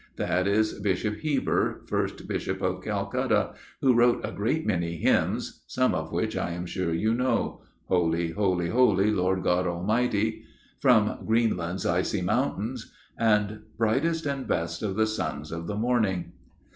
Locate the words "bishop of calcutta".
2.27-3.53